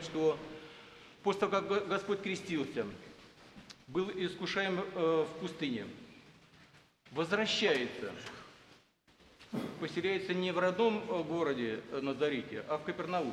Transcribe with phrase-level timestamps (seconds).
[0.00, 0.38] говорит, что
[1.22, 2.86] после того, как Господь крестился,
[3.86, 5.86] был искушаем э, в пустыне,
[7.10, 8.12] возвращается,
[9.80, 13.32] поселяется не в родном э, городе э, Назарите, а в Капернауме.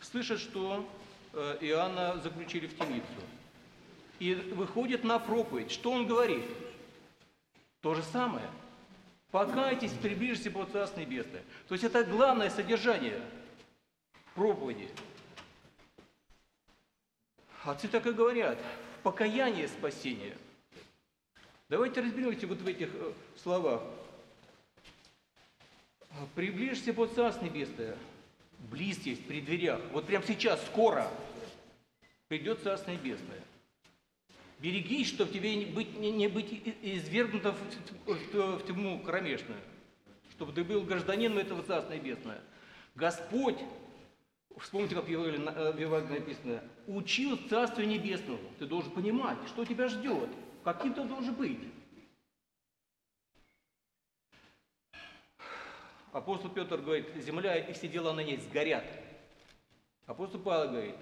[0.00, 0.88] Слышит, что
[1.32, 3.06] Иоанна заключили в темницу.
[4.18, 5.70] И выходит на проповедь.
[5.70, 6.44] Что он говорит?
[7.80, 8.50] То же самое.
[9.30, 11.42] Покайтесь, приближьтесь по Царство Небесное.
[11.68, 13.20] То есть это главное содержание
[14.34, 14.88] проповеди.
[17.64, 18.58] Отцы так и говорят.
[18.98, 20.36] В покаянии спасение.
[21.68, 23.12] Давайте разберемся вот в этих э,
[23.42, 23.82] словах.
[26.34, 27.96] Приближься по Царство Небесное.
[28.70, 29.80] Близ есть, при дверях.
[29.92, 31.08] Вот прямо сейчас, скоро
[32.28, 33.40] придет Царство Небесное.
[34.58, 37.54] Берегись, чтобы тебе не быть, не, не быть извергнутым
[38.06, 39.58] в, в, в тьму кромешную,
[40.32, 42.38] чтобы ты был гражданином этого Царства Небесного.
[42.94, 43.58] Господь,
[44.58, 48.38] вспомните, как в Евангелии написано, учил Царствию Небесному.
[48.58, 50.28] Ты должен понимать, что тебя ждет,
[50.64, 51.60] каким ты должен быть.
[56.12, 58.84] Апостол Петр говорит, земля и все дела на ней сгорят.
[60.06, 60.96] Апостол Павел говорит,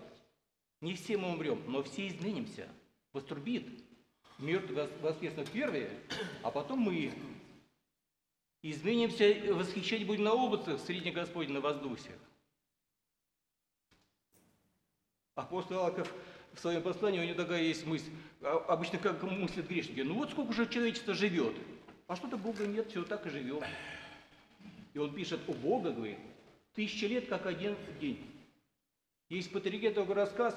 [0.81, 2.69] не все мы умрем, но все изменимся–
[3.13, 3.67] вострубит,
[4.39, 5.91] мертвые воскреснут первые,
[6.43, 7.13] а потом мы
[8.63, 12.13] изменимся, восхищать будем на облацах, средних Господень на воздухе.
[15.35, 16.13] Апостол Иаков
[16.53, 18.11] в своем послании, у него такая есть мысль,
[18.43, 21.55] а, обычно как мыслят грешники, ну вот сколько же человечество живет,
[22.07, 23.63] а что-то Бога нет, все так и живем.
[24.93, 26.19] И он пишет, у Бога, говорит,
[26.75, 28.27] тысячи лет, как один день.
[29.29, 30.57] Есть по такой рассказ,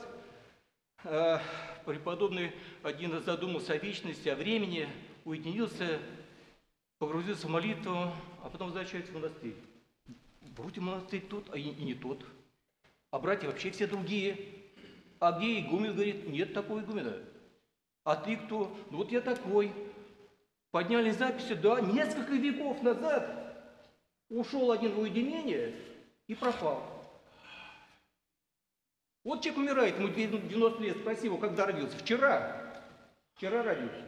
[1.04, 1.40] э,
[1.86, 4.90] преподобный один раз задумался о вечности, о времени,
[5.26, 6.00] уединился,
[6.98, 9.56] погрузился в молитву, а потом возвращается в монастырь.
[10.58, 12.26] Вроде монастырь тот, а и не тот.
[13.12, 14.63] А братья вообще все другие.
[15.20, 17.16] А где игумен говорит, нет такого игумена.
[18.04, 18.76] А ты кто?
[18.92, 19.72] Ну вот я такой.
[20.72, 23.44] Подняли записи, да, несколько веков назад
[24.30, 25.76] ушел один в уединение
[26.28, 26.84] и пропал.
[29.24, 31.98] Вот человек умирает, ему 90 лет, спроси его, когда родился.
[31.98, 32.74] Вчера.
[33.36, 34.04] Вчера родился.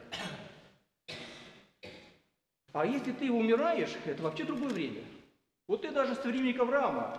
[2.73, 5.01] А если ты умираешь, это вообще другое время.
[5.67, 7.17] Вот ты даже со времени Авраама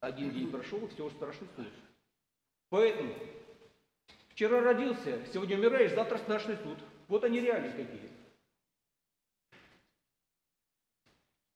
[0.00, 1.66] один день прошел, все уже страшный суд.
[2.70, 3.14] Поэтому
[4.28, 6.78] вчера родился, сегодня умираешь, завтра страшный суд.
[7.08, 8.08] Вот они реальность какие.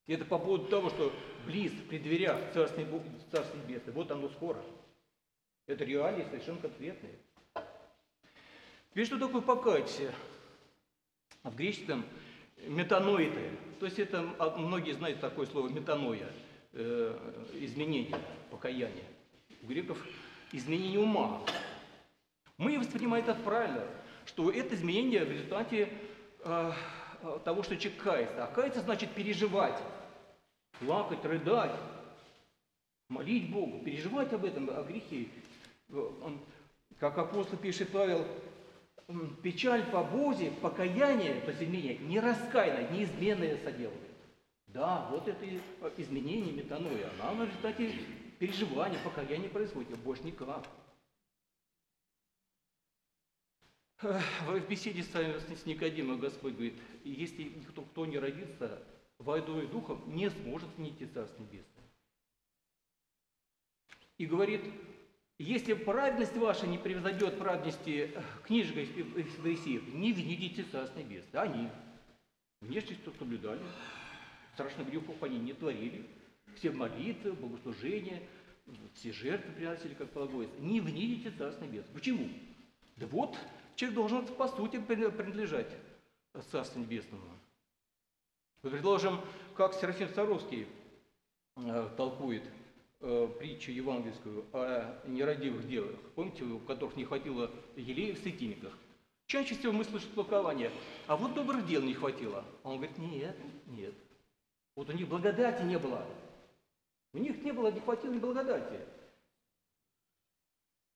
[0.06, 1.12] И это по поводу того, что
[1.46, 4.62] близ, при дверях Царства Небесное, вот оно скоро.
[5.66, 7.14] Это реалии совершенно конкретные.
[8.90, 10.12] Теперь что такое покаяться?
[11.42, 12.04] В греческом
[12.66, 13.50] метаноиты.
[13.80, 16.30] То есть это, а, многие знают такое слово метаноя,
[16.72, 18.18] э, изменение,
[18.50, 19.04] покаяние.
[19.62, 19.98] У греков
[20.56, 21.40] изменение ума.
[22.56, 23.84] Мы воспринимаем это правильно,
[24.26, 25.88] что это изменение в результате
[26.44, 26.72] э,
[27.44, 28.44] того, что человек кается.
[28.44, 29.80] А каяться значит переживать,
[30.78, 31.74] плакать, рыдать,
[33.08, 35.28] молить Богу, переживать об этом, о грехе
[35.90, 36.40] он,
[36.98, 38.26] как апостол пишет Павел,
[39.42, 44.00] печаль по Бозе, покаяние, то есть изменение, не раскаянное, неизменное соделывает.
[44.66, 45.46] Да, вот это
[45.98, 47.92] изменение метаноя, она в результате
[48.38, 50.66] переживания, покаяния происходит, а больше никак.
[54.00, 56.74] В беседе с, Никодимом Господь говорит,
[57.04, 58.82] если никто кто не родится
[59.18, 61.84] водой и духом, не сможет найти Царство Небесное.
[64.18, 64.62] И говорит,
[65.38, 71.42] если праведность ваша не превзойдет праведности э, книжек и фарисеев, не винитесь Царство Небесное.
[71.42, 71.68] Они
[72.60, 73.62] внешность соблюдали,
[74.54, 76.06] страшных грехов они не творили,
[76.56, 78.22] все молитвы, богослужения,
[78.94, 80.58] все жертвы приносили, как полагается.
[80.60, 81.94] Не винитесь Царство Небесное.
[81.94, 82.28] Почему?
[82.96, 83.36] Да вот,
[83.76, 85.76] человек должен по сути принадлежать
[86.50, 87.24] Царству Небесному.
[88.62, 89.20] Предложим,
[89.56, 90.66] как Серафим Саровский
[91.56, 92.42] э, толкует–
[93.04, 98.72] э, притчу евангельскую о нерадивых девах, помните, у которых не хватило елея в светильниках,
[99.26, 100.70] чаще всего мы слышим толкование,
[101.06, 102.44] а вот добрых дел не хватило.
[102.62, 103.36] А он говорит, нет,
[103.66, 103.94] нет.
[104.74, 106.04] Вот у них благодати не было.
[107.14, 108.80] У них не было, ни благодати.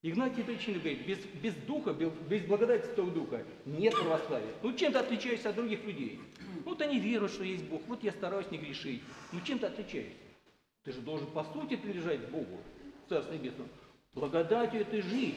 [0.03, 4.55] Игнатий причина говорит, без, без духа, без, без благодати Святого Духа нет православия.
[4.62, 6.20] Ну чем ты отличаешься от других людей?
[6.65, 9.03] Вот они веруют, что есть Бог, вот я стараюсь не грешить.
[9.32, 10.15] Ну чем ты отличаешься?
[10.85, 12.61] Ты же должен по сути принадлежать Богу,
[13.09, 13.67] Царство Небесное.
[14.14, 15.35] Благодатью ты жить.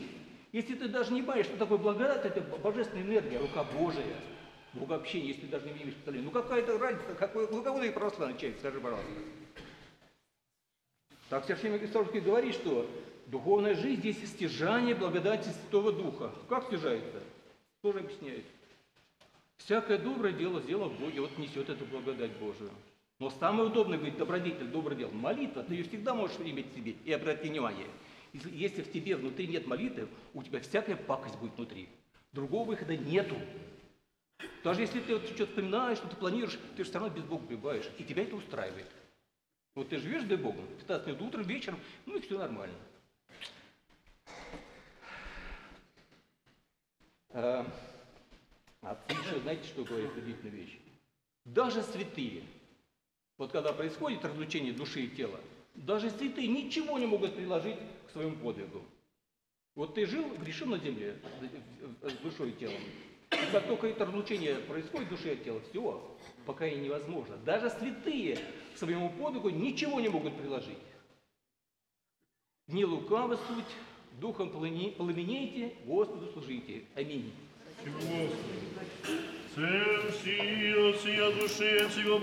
[0.51, 4.15] Если ты даже не понимаешь, что такое благодать, это божественная энергия, рука Божия.
[4.73, 6.25] Богообщение, если ты даже не представления.
[6.25, 9.11] Ну какая-то разница, какой, ну кого ты православный человек, скажи, пожалуйста.
[11.31, 12.85] Так Серафим Александровский говорит, что
[13.27, 16.33] Духовная жизнь здесь стяжание благодати Святого Духа.
[16.49, 17.23] Как стяжается?
[17.81, 18.43] Тоже объясняет.
[19.55, 22.69] Всякое доброе дело сделано в Боге, вот несет эту благодать Божию.
[23.19, 25.11] Но самый удобный быть добродетель, доброе дело.
[25.11, 27.87] Молитва, ты ее всегда можешь иметь в себе и обратить внимание.
[28.33, 31.87] Если, если в тебе внутри нет молитвы, у тебя всякая пакость будет внутри.
[32.33, 33.37] Другого выхода нету.
[34.65, 37.47] Даже если ты вот что-то вспоминаешь, что ты планируешь, ты же все равно без Бога
[37.47, 38.87] пребываешь, и тебя это устраивает.
[39.73, 42.75] Вот ты живешь для Бога, 15 минут утром, вечером, ну и все нормально.
[47.29, 47.65] А,
[48.81, 50.77] отцы еще, знаете, что говорят удивительная вещь?
[51.45, 52.43] Даже святые,
[53.37, 55.39] вот когда происходит разлучение души и тела,
[55.75, 57.77] даже святые ничего не могут приложить
[58.07, 58.83] к своему подвигу.
[59.75, 61.17] Вот ты жил, грешил на земле
[62.01, 62.81] с душой и телом
[63.40, 66.16] И как только это разлучение происходит души и тела, все,
[66.46, 67.36] пока и невозможно.
[67.44, 68.38] Даже святые
[68.74, 70.78] к своему подвигу ничего не могут приложить.
[72.68, 73.76] Не лукаво суть,
[74.20, 76.80] духом пламени- пламенейте, Господу служите.
[76.94, 77.32] Аминь.
[79.54, 82.18] Це всі, осія душі, всього